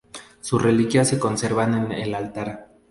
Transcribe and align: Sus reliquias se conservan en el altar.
Sus 0.39 0.59
reliquias 0.59 1.09
se 1.09 1.19
conservan 1.19 1.75
en 1.75 1.91
el 1.91 2.15
altar. 2.15 2.71